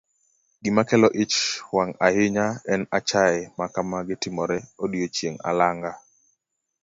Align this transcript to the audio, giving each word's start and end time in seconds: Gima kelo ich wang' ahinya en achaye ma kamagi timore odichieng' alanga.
Gima 0.63 0.81
kelo 0.89 1.07
ich 1.23 1.35
wang' 1.75 1.95
ahinya 2.07 2.45
en 2.73 2.81
achaye 2.97 3.39
ma 3.57 3.65
kamagi 3.73 4.15
timore 4.23 4.57
odichieng' 4.83 5.43
alanga. 5.49 5.91